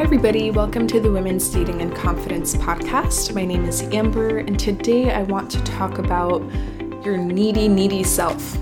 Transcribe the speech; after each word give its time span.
Hi, 0.00 0.04
everybody. 0.04 0.50
Welcome 0.50 0.86
to 0.86 0.98
the 0.98 1.12
Women's 1.12 1.46
Dating 1.50 1.82
and 1.82 1.94
Confidence 1.94 2.54
podcast. 2.54 3.34
My 3.34 3.44
name 3.44 3.66
is 3.66 3.82
Amber, 3.82 4.38
and 4.38 4.58
today 4.58 5.12
I 5.12 5.24
want 5.24 5.50
to 5.50 5.62
talk 5.62 5.98
about 5.98 6.40
your 7.04 7.18
needy, 7.18 7.68
needy 7.68 8.02
self 8.02 8.56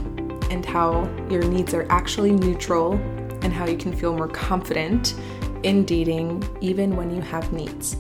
and 0.51 0.66
how 0.66 1.05
your 1.30 1.45
needs 1.45 1.74
are 1.74 1.87
actually 1.91 2.32
neutral 2.32 2.95
and 3.43 3.52
how 3.52 3.69
you 3.69 3.77
can 3.77 3.95
feel 3.95 4.16
more 4.16 4.27
confident 4.27 5.14
in 5.62 5.84
dating 5.84 6.43
even 6.61 6.96
when 6.96 7.14
you 7.14 7.20
have 7.20 7.52
needs. 7.52 7.95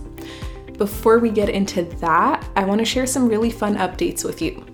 Before 0.76 1.20
we 1.20 1.30
get 1.30 1.48
into 1.48 1.84
that, 1.84 2.44
I 2.56 2.64
want 2.64 2.80
to 2.80 2.84
share 2.84 3.06
some 3.06 3.28
really 3.28 3.50
fun 3.50 3.76
updates 3.76 4.24
with 4.24 4.42
you. 4.42 4.66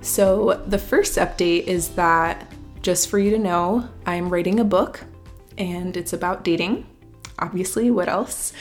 So, 0.00 0.62
the 0.68 0.78
first 0.78 1.18
update 1.18 1.64
is 1.64 1.88
that 1.96 2.52
just 2.82 3.08
for 3.08 3.18
you 3.18 3.32
to 3.32 3.38
know, 3.38 3.88
I'm 4.06 4.28
writing 4.28 4.60
a 4.60 4.64
book 4.64 5.02
and 5.58 5.96
it's 5.96 6.12
about 6.12 6.44
dating 6.44 6.86
obviously, 7.38 7.90
what 7.90 8.08
else? 8.08 8.52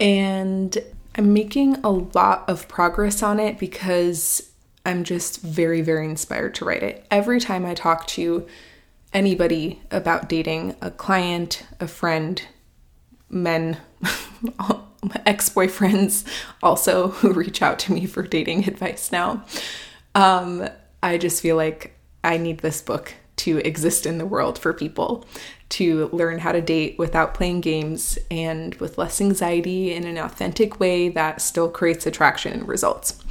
And 0.00 0.76
I'm 1.16 1.32
making 1.32 1.76
a 1.76 1.90
lot 1.90 2.48
of 2.48 2.68
progress 2.68 3.22
on 3.22 3.40
it 3.40 3.58
because 3.58 4.52
I'm 4.86 5.04
just 5.04 5.42
very, 5.42 5.80
very 5.80 6.04
inspired 6.06 6.54
to 6.56 6.64
write 6.64 6.82
it. 6.82 7.06
Every 7.10 7.40
time 7.40 7.66
I 7.66 7.74
talk 7.74 8.06
to 8.08 8.46
anybody 9.12 9.80
about 9.90 10.28
dating, 10.28 10.76
a 10.80 10.90
client, 10.90 11.66
a 11.80 11.88
friend, 11.88 12.40
men, 13.28 13.78
ex 15.26 15.48
boyfriends 15.48 16.24
also 16.62 17.08
who 17.18 17.32
reach 17.32 17.62
out 17.62 17.78
to 17.80 17.92
me 17.92 18.06
for 18.06 18.22
dating 18.22 18.68
advice 18.68 19.12
now, 19.12 19.44
um, 20.14 20.68
I 21.02 21.18
just 21.18 21.42
feel 21.42 21.56
like 21.56 21.98
I 22.24 22.36
need 22.36 22.58
this 22.58 22.80
book 22.80 23.14
to 23.36 23.58
exist 23.58 24.06
in 24.06 24.18
the 24.18 24.26
world 24.26 24.58
for 24.58 24.72
people 24.72 25.24
to 25.70 26.08
learn 26.12 26.38
how 26.38 26.52
to 26.52 26.60
date 26.60 26.98
without 26.98 27.34
playing 27.34 27.60
games 27.60 28.18
and 28.30 28.74
with 28.76 28.98
less 28.98 29.20
anxiety 29.20 29.92
in 29.92 30.04
an 30.04 30.16
authentic 30.16 30.80
way 30.80 31.08
that 31.10 31.42
still 31.42 31.68
creates 31.68 32.06
attraction 32.06 32.52
and 32.52 32.68
results. 32.68 33.22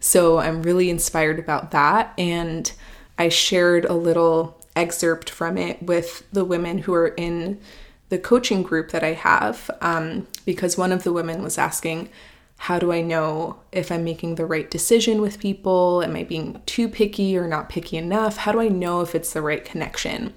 So 0.00 0.38
I'm 0.38 0.62
really 0.62 0.90
inspired 0.90 1.38
about 1.38 1.70
that. 1.70 2.12
And 2.18 2.70
I 3.18 3.28
shared 3.28 3.84
a 3.84 3.94
little 3.94 4.58
excerpt 4.76 5.30
from 5.30 5.56
it 5.56 5.82
with 5.82 6.24
the 6.32 6.44
women 6.44 6.78
who 6.78 6.92
are 6.94 7.08
in 7.08 7.60
the 8.08 8.18
coaching 8.18 8.62
group 8.62 8.90
that 8.90 9.04
I 9.04 9.12
have 9.12 9.70
um, 9.80 10.26
because 10.44 10.76
one 10.76 10.92
of 10.92 11.04
the 11.04 11.12
women 11.12 11.42
was 11.42 11.58
asking, 11.58 12.10
how 12.56 12.78
do 12.78 12.92
I 12.92 13.00
know 13.00 13.58
if 13.72 13.90
I'm 13.90 14.04
making 14.04 14.34
the 14.34 14.46
right 14.46 14.70
decision 14.70 15.20
with 15.20 15.38
people? 15.38 16.02
Am 16.02 16.16
I 16.16 16.24
being 16.24 16.60
too 16.66 16.88
picky 16.88 17.36
or 17.36 17.46
not 17.46 17.68
picky 17.68 17.96
enough? 17.96 18.38
How 18.38 18.52
do 18.52 18.60
I 18.60 18.68
know 18.68 19.00
if 19.00 19.14
it's 19.14 19.32
the 19.32 19.42
right 19.42 19.64
connection? 19.64 20.34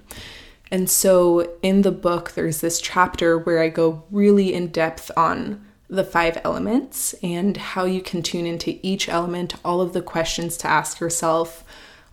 And 0.70 0.88
so 0.90 1.56
in 1.62 1.82
the 1.82 1.92
book, 1.92 2.32
there's 2.32 2.60
this 2.60 2.80
chapter 2.80 3.38
where 3.38 3.60
I 3.60 3.68
go 3.68 4.04
really 4.10 4.52
in 4.52 4.68
depth 4.68 5.10
on 5.16 5.64
the 5.88 6.04
five 6.04 6.38
elements 6.44 7.14
and 7.22 7.56
how 7.56 7.84
you 7.84 8.02
can 8.02 8.22
tune 8.22 8.46
into 8.46 8.78
each 8.82 9.08
element, 9.08 9.54
all 9.64 9.80
of 9.80 9.94
the 9.94 10.02
questions 10.02 10.56
to 10.58 10.68
ask 10.68 11.00
yourself, 11.00 11.64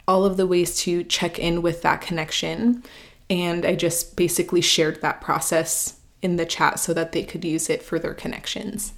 all 0.08 0.24
of 0.26 0.38
the 0.38 0.48
ways 0.48 0.78
to 0.78 1.04
check 1.04 1.38
in 1.38 1.62
with 1.62 1.82
that 1.82 2.00
connection. 2.00 2.84
And 3.30 3.66
I 3.66 3.76
just 3.76 4.16
basically 4.16 4.62
shared 4.62 5.02
that 5.02 5.20
process 5.20 6.00
in 6.22 6.38
the 6.38 6.46
chat 6.46 6.80
so 6.80 6.94
that 6.94 7.12
they 7.12 7.24
could 7.24 7.44
use 7.44 7.70
it 7.70 7.84
for 7.84 8.00
their 8.00 8.14
connections. 8.14 8.94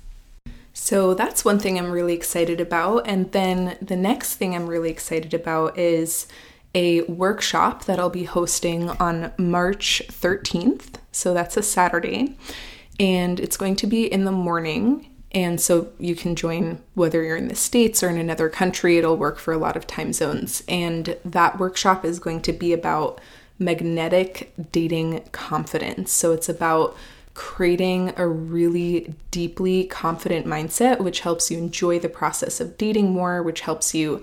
So 0.73 1.15
that's 1.15 1.43
one 1.43 1.57
thing 1.57 1.79
I'm 1.79 1.91
really 1.91 2.13
excited 2.13 2.61
about. 2.61 3.07
And 3.07 3.31
then 3.31 3.77
the 3.81 3.95
next 3.95 4.35
thing 4.35 4.55
I'm 4.55 4.67
really 4.67 4.91
excited 4.91 5.33
about 5.33 5.77
is 5.77 6.27
a 6.77 7.01
workshop 7.05 7.85
that 7.85 7.97
I'll 7.97 8.11
be 8.11 8.25
hosting 8.25 8.91
on 8.91 9.33
March 9.35 9.99
13th. 10.09 10.99
So 11.11 11.33
that's 11.33 11.57
a 11.57 11.63
Saturday. 11.63 12.37
And 12.99 13.39
it's 13.39 13.57
going 13.57 13.75
to 13.77 13.87
be 13.87 14.05
in 14.05 14.25
the 14.25 14.31
morning. 14.31 15.09
And 15.31 15.59
so 15.59 15.91
you 15.97 16.15
can 16.15 16.35
join 16.35 16.79
whether 16.93 17.23
you're 17.23 17.35
in 17.35 17.47
the 17.47 17.55
States 17.55 18.03
or 18.03 18.09
in 18.09 18.19
another 18.19 18.47
country. 18.47 18.99
It'll 18.99 19.17
work 19.17 19.39
for 19.39 19.55
a 19.55 19.57
lot 19.57 19.75
of 19.75 19.87
time 19.87 20.13
zones. 20.13 20.63
And 20.67 21.17
that 21.25 21.57
workshop 21.57 22.05
is 22.05 22.19
going 22.19 22.43
to 22.43 22.53
be 22.53 22.73
about 22.73 23.19
magnetic 23.57 24.53
dating 24.71 25.23
confidence. 25.31 26.11
So 26.11 26.31
it's 26.31 26.47
about 26.47 26.95
creating 27.33 28.13
a 28.17 28.27
really 28.27 29.15
deeply 29.31 29.85
confident 29.85 30.45
mindset, 30.45 30.99
which 30.99 31.21
helps 31.21 31.49
you 31.49 31.57
enjoy 31.57 31.97
the 31.97 32.07
process 32.07 32.61
of 32.61 32.77
dating 32.77 33.13
more, 33.13 33.41
which 33.41 33.61
helps 33.61 33.95
you 33.95 34.21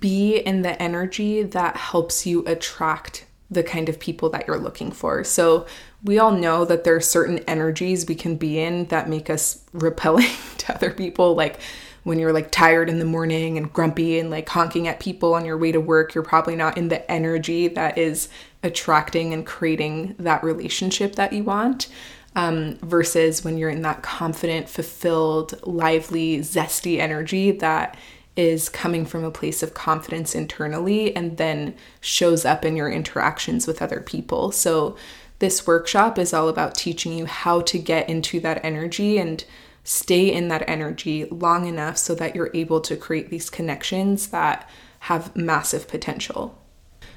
be 0.00 0.36
in 0.38 0.62
the 0.62 0.80
energy 0.80 1.42
that 1.42 1.76
helps 1.76 2.26
you 2.26 2.44
attract 2.46 3.26
the 3.50 3.62
kind 3.62 3.88
of 3.88 3.98
people 3.98 4.28
that 4.30 4.46
you're 4.46 4.58
looking 4.58 4.90
for. 4.90 5.24
So, 5.24 5.66
we 6.04 6.18
all 6.18 6.30
know 6.30 6.64
that 6.64 6.84
there 6.84 6.94
are 6.94 7.00
certain 7.00 7.38
energies 7.40 8.06
we 8.06 8.14
can 8.14 8.36
be 8.36 8.58
in 8.58 8.86
that 8.86 9.08
make 9.08 9.28
us 9.28 9.64
repelling 9.72 10.30
to 10.58 10.74
other 10.74 10.90
people. 10.90 11.34
Like 11.34 11.60
when 12.04 12.18
you're 12.18 12.32
like 12.32 12.50
tired 12.50 12.88
in 12.88 12.98
the 12.98 13.04
morning 13.04 13.58
and 13.58 13.72
grumpy 13.72 14.18
and 14.18 14.30
like 14.30 14.48
honking 14.48 14.88
at 14.88 15.00
people 15.00 15.34
on 15.34 15.44
your 15.44 15.58
way 15.58 15.72
to 15.72 15.80
work, 15.80 16.14
you're 16.14 16.24
probably 16.24 16.56
not 16.56 16.78
in 16.78 16.88
the 16.88 17.08
energy 17.10 17.68
that 17.68 17.98
is 17.98 18.28
attracting 18.62 19.32
and 19.32 19.46
creating 19.46 20.14
that 20.18 20.42
relationship 20.42 21.16
that 21.16 21.32
you 21.32 21.44
want. 21.44 21.88
Um, 22.36 22.76
versus 22.82 23.42
when 23.42 23.58
you're 23.58 23.70
in 23.70 23.82
that 23.82 24.02
confident, 24.02 24.68
fulfilled, 24.68 25.58
lively, 25.66 26.38
zesty 26.38 26.98
energy 26.98 27.50
that 27.52 27.96
is 28.38 28.68
coming 28.68 29.04
from 29.04 29.24
a 29.24 29.32
place 29.32 29.64
of 29.64 29.74
confidence 29.74 30.32
internally 30.32 31.14
and 31.16 31.38
then 31.38 31.74
shows 32.00 32.44
up 32.44 32.64
in 32.64 32.76
your 32.76 32.88
interactions 32.88 33.66
with 33.66 33.82
other 33.82 34.00
people. 34.00 34.52
So, 34.52 34.96
this 35.40 35.66
workshop 35.66 36.18
is 36.18 36.32
all 36.32 36.48
about 36.48 36.74
teaching 36.74 37.12
you 37.12 37.26
how 37.26 37.60
to 37.62 37.78
get 37.78 38.08
into 38.08 38.40
that 38.40 38.64
energy 38.64 39.18
and 39.18 39.44
stay 39.84 40.32
in 40.32 40.48
that 40.48 40.68
energy 40.68 41.24
long 41.26 41.66
enough 41.66 41.96
so 41.96 42.14
that 42.14 42.34
you're 42.34 42.50
able 42.54 42.80
to 42.80 42.96
create 42.96 43.30
these 43.30 43.50
connections 43.50 44.28
that 44.28 44.68
have 45.00 45.34
massive 45.36 45.88
potential. 45.88 46.56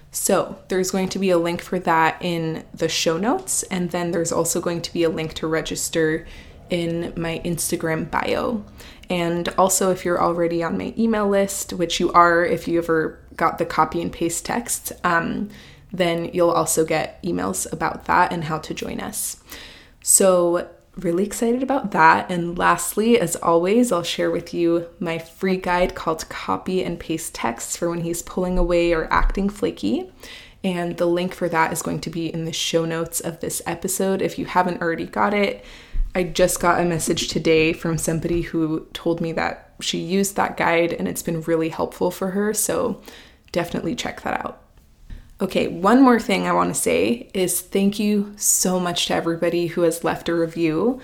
So, 0.09 0.57
there's 0.69 0.91
going 0.91 1.09
to 1.09 1.19
be 1.19 1.29
a 1.29 1.37
link 1.37 1.61
for 1.61 1.77
that 1.79 2.17
in 2.19 2.65
the 2.73 2.89
show 2.89 3.17
notes, 3.17 3.61
and 3.63 3.91
then 3.91 4.09
there's 4.09 4.31
also 4.31 4.59
going 4.59 4.81
to 4.81 4.93
be 4.93 5.03
a 5.03 5.09
link 5.09 5.35
to 5.35 5.47
register 5.47 6.25
in 6.71 7.13
my 7.15 7.39
Instagram 7.45 8.09
bio. 8.09 8.63
And 9.09 9.49
also, 9.57 9.91
if 9.91 10.05
you're 10.05 10.21
already 10.21 10.63
on 10.63 10.77
my 10.77 10.93
email 10.97 11.27
list, 11.27 11.73
which 11.73 11.99
you 11.99 12.11
are 12.13 12.43
if 12.43 12.67
you 12.67 12.79
ever 12.79 13.19
got 13.35 13.57
the 13.57 13.65
copy 13.65 14.01
and 14.01 14.11
paste 14.11 14.45
text, 14.45 14.93
um, 15.03 15.49
then 15.91 16.31
you'll 16.33 16.49
also 16.49 16.85
get 16.85 17.21
emails 17.21 17.71
about 17.71 18.05
that 18.05 18.31
and 18.31 18.45
how 18.45 18.57
to 18.59 18.73
join 18.73 19.01
us. 19.01 19.43
So, 20.01 20.69
really 20.97 21.25
excited 21.25 21.61
about 21.61 21.91
that. 21.91 22.31
And 22.31 22.57
lastly, 22.57 23.19
as 23.19 23.35
always, 23.37 23.91
I'll 23.91 24.03
share 24.03 24.31
with 24.31 24.53
you 24.53 24.87
my 24.99 25.19
free 25.19 25.57
guide 25.57 25.93
called 25.93 26.27
Copy 26.29 26.83
and 26.83 26.99
Paste 26.99 27.35
Texts 27.35 27.75
for 27.75 27.89
when 27.89 28.01
he's 28.01 28.21
pulling 28.21 28.57
away 28.57 28.93
or 28.93 29.11
acting 29.11 29.49
flaky. 29.49 30.11
And 30.63 30.97
the 30.97 31.05
link 31.05 31.33
for 31.33 31.49
that 31.49 31.73
is 31.73 31.81
going 31.81 32.01
to 32.01 32.09
be 32.09 32.31
in 32.31 32.45
the 32.45 32.53
show 32.53 32.85
notes 32.85 33.19
of 33.19 33.39
this 33.39 33.61
episode 33.65 34.21
if 34.21 34.37
you 34.37 34.45
haven't 34.45 34.81
already 34.81 35.07
got 35.07 35.33
it. 35.33 35.65
I 36.13 36.23
just 36.23 36.59
got 36.59 36.81
a 36.81 36.85
message 36.85 37.29
today 37.29 37.73
from 37.73 37.97
somebody 37.97 38.41
who 38.41 38.87
told 38.93 39.21
me 39.21 39.31
that 39.33 39.73
she 39.79 39.97
used 39.97 40.35
that 40.35 40.57
guide 40.57 40.93
and 40.93 41.07
it's 41.07 41.23
been 41.23 41.41
really 41.41 41.69
helpful 41.69 42.11
for 42.11 42.31
her. 42.31 42.53
So 42.53 43.01
definitely 43.51 43.95
check 43.95 44.21
that 44.21 44.45
out. 44.45 44.61
Okay, 45.39 45.67
one 45.67 46.03
more 46.03 46.19
thing 46.19 46.45
I 46.45 46.51
want 46.51 46.73
to 46.73 46.79
say 46.79 47.29
is 47.33 47.61
thank 47.61 47.97
you 47.97 48.33
so 48.35 48.79
much 48.79 49.07
to 49.07 49.15
everybody 49.15 49.67
who 49.67 49.81
has 49.81 50.03
left 50.03 50.29
a 50.29 50.35
review. 50.35 51.01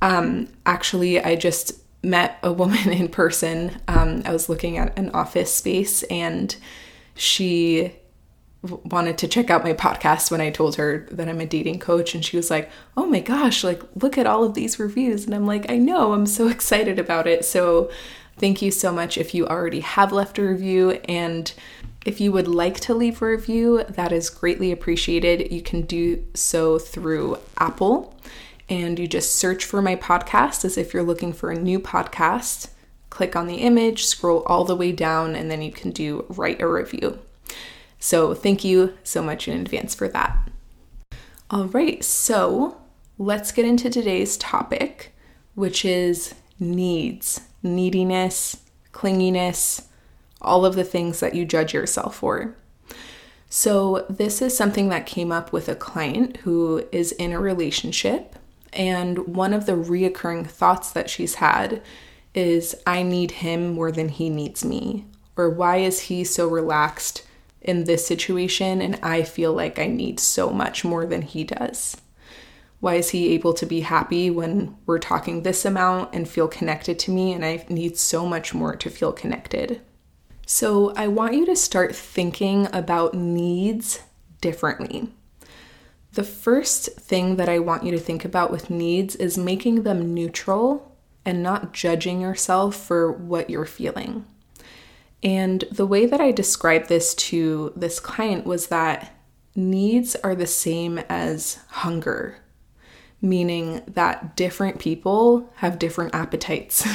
Um, 0.00 0.48
actually, 0.64 1.20
I 1.20 1.36
just 1.36 1.72
met 2.02 2.38
a 2.42 2.52
woman 2.52 2.90
in 2.92 3.08
person. 3.08 3.80
Um, 3.88 4.22
I 4.24 4.32
was 4.32 4.48
looking 4.48 4.78
at 4.78 4.96
an 4.98 5.10
office 5.10 5.54
space 5.54 6.02
and 6.04 6.54
she 7.14 7.92
wanted 8.84 9.18
to 9.18 9.28
check 9.28 9.50
out 9.50 9.64
my 9.64 9.74
podcast 9.74 10.30
when 10.30 10.40
I 10.40 10.50
told 10.50 10.76
her 10.76 11.06
that 11.10 11.28
I'm 11.28 11.40
a 11.40 11.46
dating 11.46 11.80
coach 11.80 12.14
and 12.14 12.24
she 12.24 12.36
was 12.36 12.50
like, 12.50 12.70
"Oh 12.96 13.06
my 13.06 13.20
gosh, 13.20 13.62
like 13.62 13.82
look 13.94 14.16
at 14.18 14.26
all 14.26 14.44
of 14.44 14.54
these 14.54 14.78
reviews." 14.78 15.26
And 15.26 15.34
I'm 15.34 15.46
like, 15.46 15.70
"I 15.70 15.76
know, 15.76 16.12
I'm 16.12 16.26
so 16.26 16.48
excited 16.56 16.98
about 16.98 17.26
it." 17.26 17.44
So, 17.44 17.90
thank 18.38 18.62
you 18.62 18.70
so 18.70 18.92
much 18.92 19.18
if 19.18 19.34
you 19.34 19.46
already 19.46 19.80
have 19.80 20.12
left 20.12 20.38
a 20.38 20.42
review 20.42 20.92
and 21.08 21.52
if 22.04 22.20
you 22.20 22.32
would 22.32 22.48
like 22.48 22.80
to 22.80 22.94
leave 22.94 23.22
a 23.22 23.26
review, 23.26 23.84
that 23.88 24.12
is 24.12 24.28
greatly 24.28 24.70
appreciated. 24.72 25.50
You 25.50 25.62
can 25.62 25.82
do 25.82 26.24
so 26.34 26.78
through 26.78 27.38
Apple 27.58 28.14
and 28.68 28.98
you 28.98 29.06
just 29.06 29.36
search 29.36 29.64
for 29.64 29.80
my 29.80 29.96
podcast 29.96 30.64
as 30.64 30.76
if 30.76 30.92
you're 30.92 31.02
looking 31.02 31.32
for 31.32 31.50
a 31.50 31.58
new 31.58 31.78
podcast. 31.80 32.68
Click 33.10 33.36
on 33.36 33.46
the 33.46 33.56
image, 33.56 34.04
scroll 34.04 34.42
all 34.46 34.64
the 34.64 34.76
way 34.76 34.92
down, 34.92 35.34
and 35.34 35.50
then 35.50 35.62
you 35.62 35.70
can 35.70 35.90
do 35.90 36.26
write 36.28 36.60
a 36.60 36.68
review. 36.68 37.18
So 38.04 38.34
thank 38.34 38.64
you 38.64 38.98
so 39.02 39.22
much 39.22 39.48
in 39.48 39.58
advance 39.58 39.94
for 39.94 40.08
that. 40.08 40.50
All 41.48 41.68
right, 41.68 42.04
so 42.04 42.76
let's 43.16 43.50
get 43.50 43.64
into 43.64 43.88
today's 43.88 44.36
topic, 44.36 45.14
which 45.54 45.86
is 45.86 46.34
needs, 46.60 47.40
neediness, 47.62 48.58
clinginess, 48.92 49.86
all 50.42 50.66
of 50.66 50.74
the 50.74 50.84
things 50.84 51.20
that 51.20 51.34
you 51.34 51.46
judge 51.46 51.72
yourself 51.72 52.16
for. 52.16 52.54
So, 53.48 54.04
this 54.10 54.42
is 54.42 54.54
something 54.54 54.90
that 54.90 55.06
came 55.06 55.32
up 55.32 55.50
with 55.50 55.66
a 55.70 55.74
client 55.74 56.36
who 56.38 56.86
is 56.92 57.10
in 57.12 57.32
a 57.32 57.40
relationship 57.40 58.36
And 58.74 59.28
one 59.28 59.54
of 59.54 59.64
the 59.64 59.72
reoccurring 59.72 60.46
thoughts 60.46 60.90
that 60.92 61.08
she's 61.08 61.36
had 61.36 61.80
is, 62.34 62.76
I 62.86 63.02
need 63.02 63.30
him 63.30 63.72
more 63.72 63.90
than 63.90 64.10
he 64.10 64.28
needs 64.28 64.62
me. 64.62 65.06
Or 65.36 65.48
why 65.48 65.78
is 65.78 66.00
he 66.00 66.22
so 66.22 66.48
relaxed 66.48 67.22
in 67.64 67.84
this 67.84 68.06
situation 68.06 68.80
and 68.80 68.98
I 69.02 69.22
feel 69.22 69.52
like 69.52 69.78
I 69.78 69.86
need 69.86 70.20
so 70.20 70.50
much 70.50 70.84
more 70.84 71.06
than 71.06 71.22
he 71.22 71.44
does? 71.44 71.96
Why 72.80 72.96
is 72.96 73.10
he 73.10 73.32
able 73.32 73.54
to 73.54 73.64
be 73.64 73.80
happy 73.80 74.30
when 74.30 74.76
we're 74.84 74.98
talking 74.98 75.42
this 75.42 75.64
amount 75.64 76.14
and 76.14 76.28
feel 76.28 76.48
connected 76.48 76.98
to 77.00 77.10
me 77.10 77.32
and 77.32 77.44
I 77.44 77.64
need 77.68 77.96
so 77.96 78.26
much 78.26 78.52
more 78.52 78.76
to 78.76 78.90
feel 78.90 79.12
connected? 79.12 79.80
So, 80.46 80.92
I 80.94 81.08
want 81.08 81.32
you 81.32 81.46
to 81.46 81.56
start 81.56 81.96
thinking 81.96 82.68
about 82.74 83.14
needs 83.14 84.00
differently. 84.42 85.08
The 86.12 86.22
first 86.22 86.90
thing 87.00 87.36
that 87.36 87.48
I 87.48 87.58
want 87.58 87.84
you 87.84 87.90
to 87.92 87.98
think 87.98 88.26
about 88.26 88.50
with 88.50 88.68
needs 88.68 89.16
is 89.16 89.38
making 89.38 89.82
them 89.82 90.12
neutral 90.12 90.94
and 91.24 91.42
not 91.42 91.72
judging 91.72 92.20
yourself 92.20 92.76
for 92.76 93.10
what 93.10 93.48
you're 93.48 93.64
feeling. 93.64 94.26
And 95.24 95.64
the 95.72 95.86
way 95.86 96.04
that 96.06 96.20
I 96.20 96.30
described 96.30 96.88
this 96.88 97.14
to 97.14 97.72
this 97.74 97.98
client 97.98 98.44
was 98.44 98.66
that 98.66 99.16
needs 99.56 100.14
are 100.16 100.34
the 100.34 100.46
same 100.46 100.98
as 101.08 101.58
hunger, 101.68 102.36
meaning 103.22 103.82
that 103.88 104.36
different 104.36 104.78
people 104.78 105.50
have 105.56 105.78
different 105.78 106.14
appetites, 106.14 106.86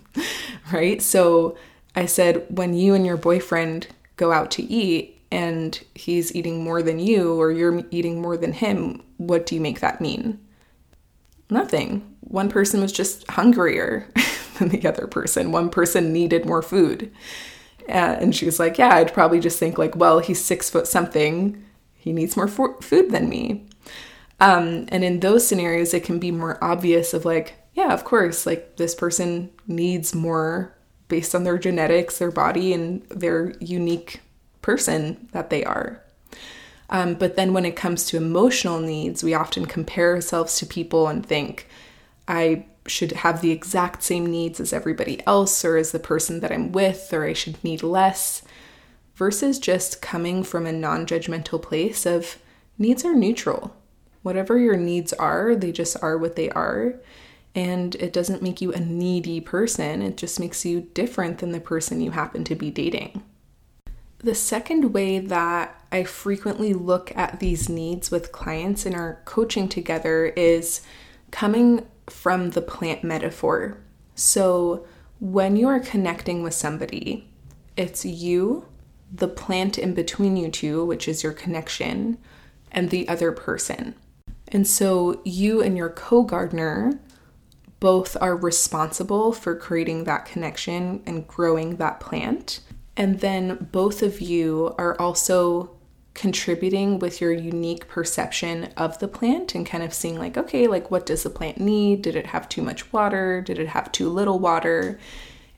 right? 0.72 1.00
So 1.00 1.56
I 1.94 2.04
said, 2.04 2.44
when 2.50 2.74
you 2.74 2.92
and 2.92 3.06
your 3.06 3.16
boyfriend 3.16 3.86
go 4.16 4.32
out 4.32 4.50
to 4.52 4.62
eat, 4.62 5.16
and 5.30 5.84
he's 5.94 6.34
eating 6.34 6.62
more 6.62 6.82
than 6.82 6.98
you 6.98 7.34
or 7.34 7.50
you're 7.50 7.82
eating 7.90 8.22
more 8.22 8.36
than 8.36 8.52
him, 8.52 9.02
what 9.16 9.46
do 9.46 9.54
you 9.54 9.60
make 9.60 9.80
that 9.80 10.00
mean? 10.00 10.38
Nothing. 11.50 12.16
One 12.20 12.48
person 12.48 12.80
was 12.80 12.92
just 12.92 13.28
hungrier 13.30 14.08
than 14.58 14.68
the 14.68 14.86
other 14.86 15.06
person. 15.06 15.52
One 15.52 15.70
person 15.70 16.12
needed 16.12 16.46
more 16.46 16.62
food. 16.62 17.12
And 17.88 18.34
she 18.34 18.46
was 18.46 18.58
like, 18.58 18.78
Yeah, 18.78 18.94
I'd 18.94 19.14
probably 19.14 19.40
just 19.40 19.58
think, 19.58 19.78
like, 19.78 19.94
well, 19.96 20.18
he's 20.18 20.44
six 20.44 20.68
foot 20.68 20.86
something. 20.86 21.62
He 21.94 22.12
needs 22.12 22.36
more 22.36 22.48
food 22.48 23.10
than 23.10 23.28
me. 23.28 23.66
Um, 24.40 24.86
and 24.88 25.02
in 25.02 25.20
those 25.20 25.46
scenarios, 25.46 25.94
it 25.94 26.04
can 26.04 26.18
be 26.18 26.30
more 26.30 26.62
obvious 26.62 27.14
of 27.14 27.24
like, 27.24 27.54
yeah, 27.74 27.92
of 27.92 28.04
course, 28.04 28.46
like 28.46 28.76
this 28.76 28.94
person 28.94 29.50
needs 29.66 30.14
more 30.14 30.74
based 31.08 31.34
on 31.34 31.44
their 31.44 31.58
genetics, 31.58 32.18
their 32.18 32.30
body, 32.30 32.72
and 32.72 33.02
their 33.08 33.52
unique 33.60 34.20
person 34.62 35.28
that 35.32 35.50
they 35.50 35.64
are. 35.64 36.02
Um, 36.90 37.14
but 37.14 37.36
then 37.36 37.52
when 37.52 37.64
it 37.64 37.76
comes 37.76 38.06
to 38.06 38.16
emotional 38.16 38.80
needs, 38.80 39.22
we 39.22 39.34
often 39.34 39.66
compare 39.66 40.14
ourselves 40.14 40.58
to 40.58 40.66
people 40.66 41.08
and 41.08 41.24
think, 41.24 41.68
I 42.28 42.66
should 42.88 43.12
have 43.12 43.40
the 43.40 43.50
exact 43.50 44.02
same 44.02 44.26
needs 44.26 44.60
as 44.60 44.72
everybody 44.72 45.24
else 45.26 45.64
or 45.64 45.76
as 45.76 45.92
the 45.92 45.98
person 45.98 46.40
that 46.40 46.52
I'm 46.52 46.72
with, 46.72 47.12
or 47.12 47.24
I 47.24 47.32
should 47.32 47.62
need 47.62 47.82
less, 47.82 48.42
versus 49.14 49.58
just 49.58 50.02
coming 50.02 50.42
from 50.42 50.66
a 50.66 50.72
non 50.72 51.06
judgmental 51.06 51.60
place 51.60 52.06
of 52.06 52.38
needs 52.78 53.04
are 53.04 53.14
neutral. 53.14 53.76
Whatever 54.22 54.58
your 54.58 54.76
needs 54.76 55.12
are, 55.12 55.54
they 55.54 55.72
just 55.72 55.96
are 56.02 56.18
what 56.18 56.36
they 56.36 56.50
are. 56.50 56.94
And 57.54 57.94
it 57.96 58.12
doesn't 58.12 58.42
make 58.42 58.60
you 58.60 58.72
a 58.72 58.80
needy 58.80 59.40
person, 59.40 60.02
it 60.02 60.16
just 60.16 60.38
makes 60.38 60.64
you 60.64 60.88
different 60.92 61.38
than 61.38 61.52
the 61.52 61.60
person 61.60 62.00
you 62.00 62.10
happen 62.10 62.44
to 62.44 62.54
be 62.54 62.70
dating. 62.70 63.22
The 64.18 64.34
second 64.34 64.92
way 64.92 65.18
that 65.18 65.80
I 65.92 66.04
frequently 66.04 66.74
look 66.74 67.16
at 67.16 67.40
these 67.40 67.68
needs 67.68 68.10
with 68.10 68.32
clients 68.32 68.84
in 68.84 68.94
our 68.94 69.20
coaching 69.24 69.68
together 69.68 70.26
is 70.26 70.82
coming 71.30 71.86
from 72.08 72.50
the 72.50 72.62
plant 72.62 73.04
metaphor. 73.04 73.78
So, 74.14 74.86
when 75.18 75.56
you 75.56 75.66
are 75.68 75.80
connecting 75.80 76.42
with 76.42 76.54
somebody, 76.54 77.28
it's 77.76 78.04
you, 78.04 78.66
the 79.12 79.28
plant 79.28 79.78
in 79.78 79.94
between 79.94 80.36
you 80.36 80.50
two, 80.50 80.84
which 80.84 81.08
is 81.08 81.22
your 81.22 81.32
connection, 81.32 82.18
and 82.70 82.90
the 82.90 83.08
other 83.08 83.32
person. 83.32 83.94
And 84.48 84.66
so, 84.66 85.20
you 85.24 85.62
and 85.62 85.76
your 85.76 85.90
co 85.90 86.22
gardener 86.22 87.00
both 87.80 88.16
are 88.20 88.36
responsible 88.36 89.32
for 89.32 89.54
creating 89.54 90.04
that 90.04 90.24
connection 90.24 91.02
and 91.06 91.26
growing 91.26 91.76
that 91.76 92.00
plant. 92.00 92.60
And 92.96 93.20
then 93.20 93.68
both 93.70 94.02
of 94.02 94.20
you 94.20 94.74
are 94.78 94.98
also 94.98 95.75
contributing 96.16 96.98
with 96.98 97.20
your 97.20 97.30
unique 97.30 97.86
perception 97.86 98.64
of 98.76 98.98
the 98.98 99.06
plant 99.06 99.54
and 99.54 99.64
kind 99.64 99.84
of 99.84 99.94
seeing, 99.94 100.18
like, 100.18 100.36
okay, 100.36 100.66
like, 100.66 100.90
what 100.90 101.06
does 101.06 101.22
the 101.22 101.30
plant 101.30 101.60
need? 101.60 102.02
Did 102.02 102.16
it 102.16 102.26
have 102.26 102.48
too 102.48 102.62
much 102.62 102.92
water? 102.92 103.40
Did 103.40 103.58
it 103.60 103.68
have 103.68 103.92
too 103.92 104.08
little 104.08 104.40
water? 104.40 104.98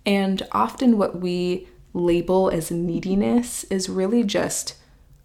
And 0.05 0.43
often, 0.53 0.99
what 0.99 1.21
we 1.21 1.69
label 1.95 2.51
as 2.51 2.71
neediness 2.71 3.65
is 3.65 3.89
really 3.89 4.25
just 4.25 4.77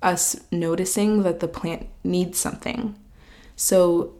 us 0.01 0.39
noticing 0.51 1.23
that 1.23 1.41
the 1.41 1.47
plant 1.47 1.87
needs 2.03 2.37
something. 2.37 2.95
So, 3.55 4.13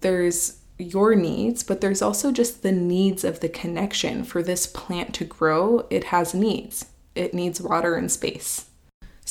there's 0.00 0.60
your 0.78 1.14
needs, 1.14 1.62
but 1.62 1.80
there's 1.80 2.02
also 2.02 2.32
just 2.32 2.62
the 2.62 2.72
needs 2.72 3.24
of 3.24 3.40
the 3.40 3.48
connection. 3.48 4.24
For 4.24 4.42
this 4.42 4.66
plant 4.66 5.12
to 5.16 5.24
grow, 5.24 5.86
it 5.90 6.04
has 6.04 6.32
needs 6.34 6.86
it 7.14 7.34
needs 7.34 7.60
water 7.60 7.94
and 7.94 8.10
space. 8.10 8.66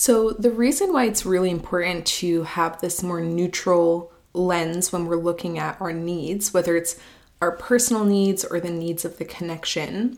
So, 0.02 0.32
the 0.32 0.50
reason 0.50 0.92
why 0.92 1.06
it's 1.06 1.28
really 1.28 1.52
important 1.52 2.08
to 2.08 2.42
have 2.42 2.82
this 2.82 3.04
more 3.04 3.22
neutral 3.22 4.12
lens 4.34 4.92
when 4.92 5.06
we're 5.06 5.16
looking 5.16 5.60
at 5.60 5.80
our 5.80 5.94
needs, 5.94 6.52
whether 6.52 6.76
it's 6.76 7.00
our 7.40 7.52
personal 7.52 8.04
needs 8.04 8.44
or 8.44 8.60
the 8.60 8.72
needs 8.72 9.06
of 9.06 9.20
the 9.20 9.26
connection, 9.26 10.18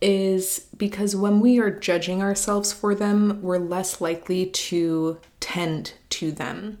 is 0.00 0.68
because 0.78 1.14
when 1.14 1.40
we 1.40 1.58
are 1.58 1.70
judging 1.70 2.22
ourselves 2.22 2.72
for 2.72 2.94
them, 2.94 3.42
we're 3.42 3.58
less 3.58 4.00
likely 4.00 4.46
to 4.46 5.20
tend 5.40 5.92
to 6.08 6.32
them. 6.32 6.78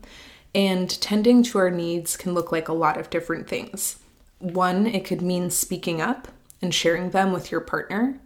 And 0.54 0.88
tending 1.02 1.42
to 1.42 1.58
our 1.58 1.70
needs 1.70 2.16
can 2.16 2.32
look 2.32 2.50
like 2.50 2.68
a 2.68 2.72
lot 2.72 2.98
of 2.98 3.10
different 3.10 3.46
things. 3.46 3.98
One, 4.38 4.86
it 4.86 5.04
could 5.04 5.20
mean 5.20 5.50
speaking 5.50 6.00
up 6.00 6.28
and 6.62 6.74
sharing 6.74 7.10
them 7.10 7.30
with 7.30 7.50
your 7.50 7.60
partner. 7.60 8.18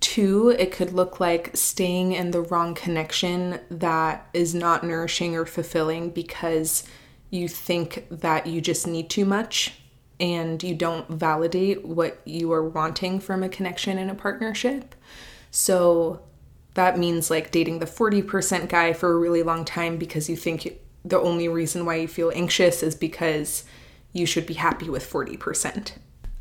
Two, 0.00 0.50
it 0.50 0.70
could 0.70 0.92
look 0.92 1.18
like 1.18 1.56
staying 1.56 2.12
in 2.12 2.30
the 2.30 2.42
wrong 2.42 2.74
connection 2.74 3.60
that 3.70 4.28
is 4.34 4.54
not 4.54 4.84
nourishing 4.84 5.34
or 5.34 5.46
fulfilling 5.46 6.10
because 6.10 6.84
you 7.30 7.48
think 7.48 8.06
that 8.10 8.46
you 8.46 8.60
just 8.60 8.86
need 8.86 9.10
too 9.10 9.24
much 9.24 9.72
and 10.20 10.62
you 10.62 10.74
don't 10.74 11.08
validate 11.08 11.84
what 11.84 12.20
you 12.24 12.52
are 12.52 12.68
wanting 12.68 13.18
from 13.18 13.42
a 13.42 13.48
connection 13.48 13.98
in 13.98 14.08
a 14.08 14.14
partnership. 14.14 14.94
So 15.50 16.22
that 16.74 16.98
means 16.98 17.30
like 17.30 17.50
dating 17.50 17.78
the 17.78 17.86
40% 17.86 18.68
guy 18.68 18.92
for 18.92 19.12
a 19.12 19.18
really 19.18 19.42
long 19.42 19.64
time 19.64 19.96
because 19.96 20.28
you 20.28 20.36
think 20.36 20.78
the 21.04 21.20
only 21.20 21.48
reason 21.48 21.84
why 21.84 21.96
you 21.96 22.08
feel 22.08 22.32
anxious 22.34 22.82
is 22.82 22.94
because 22.94 23.64
you 24.12 24.26
should 24.26 24.46
be 24.46 24.54
happy 24.54 24.88
with 24.88 25.08
40%. 25.08 25.92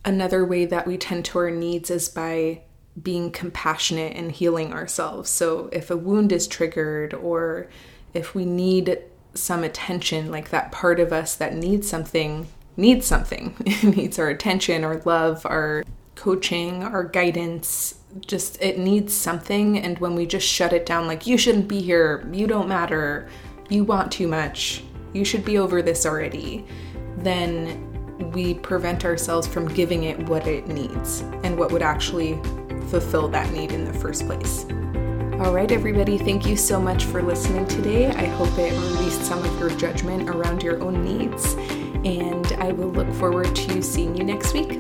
Another 0.05 0.45
way 0.45 0.65
that 0.65 0.87
we 0.87 0.97
tend 0.97 1.25
to 1.25 1.39
our 1.39 1.51
needs 1.51 1.89
is 1.89 2.09
by 2.09 2.61
being 3.01 3.31
compassionate 3.31 4.15
and 4.15 4.31
healing 4.31 4.73
ourselves. 4.73 5.29
So 5.29 5.69
if 5.71 5.89
a 5.89 5.97
wound 5.97 6.31
is 6.31 6.47
triggered 6.47 7.13
or 7.13 7.67
if 8.13 8.35
we 8.35 8.45
need 8.45 8.99
some 9.33 9.63
attention, 9.63 10.31
like 10.31 10.49
that 10.49 10.71
part 10.71 10.99
of 10.99 11.11
us 11.11 11.35
that 11.35 11.55
needs 11.55 11.89
something, 11.89 12.47
needs 12.77 13.05
something, 13.05 13.55
it 13.65 13.83
needs 13.97 14.19
our 14.19 14.29
attention, 14.29 14.83
our 14.83 15.01
love, 15.05 15.45
our 15.45 15.83
coaching, 16.15 16.83
our 16.83 17.03
guidance, 17.03 17.95
just 18.21 18.61
it 18.61 18.77
needs 18.77 19.13
something. 19.13 19.79
And 19.79 19.97
when 19.97 20.13
we 20.13 20.27
just 20.27 20.47
shut 20.47 20.73
it 20.73 20.85
down, 20.85 21.07
like, 21.07 21.25
you 21.25 21.37
shouldn't 21.37 21.67
be 21.67 21.81
here, 21.81 22.27
you 22.31 22.45
don't 22.45 22.67
matter, 22.67 23.27
you 23.69 23.83
want 23.83 24.11
too 24.11 24.27
much, 24.27 24.83
you 25.13 25.25
should 25.25 25.43
be 25.43 25.57
over 25.57 25.81
this 25.81 26.05
already, 26.05 26.65
then 27.17 27.89
we 28.31 28.53
prevent 28.53 29.05
ourselves 29.05 29.47
from 29.47 29.67
giving 29.67 30.03
it 30.03 30.19
what 30.29 30.47
it 30.47 30.67
needs 30.67 31.21
and 31.43 31.57
what 31.57 31.71
would 31.71 31.81
actually 31.81 32.39
fulfill 32.93 33.27
that 33.27 33.51
need 33.51 33.71
in 33.71 33.85
the 33.85 33.93
first 33.93 34.27
place. 34.27 34.67
All 35.39 35.51
right, 35.51 35.71
everybody, 35.71 36.19
thank 36.19 36.45
you 36.45 36.55
so 36.55 36.79
much 36.79 37.05
for 37.05 37.23
listening 37.23 37.65
today. 37.65 38.05
I 38.05 38.25
hope 38.25 38.55
it 38.59 38.71
released 38.71 39.23
some 39.23 39.43
of 39.43 39.59
your 39.59 39.71
judgment 39.71 40.29
around 40.29 40.61
your 40.61 40.79
own 40.83 41.03
needs, 41.03 41.55
and 42.05 42.45
I 42.59 42.71
will 42.71 42.91
look 42.91 43.11
forward 43.15 43.55
to 43.55 43.81
seeing 43.81 44.15
you 44.15 44.23
next 44.23 44.53
week. 44.53 44.79